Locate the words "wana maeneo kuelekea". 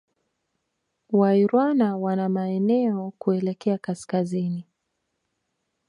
1.97-3.77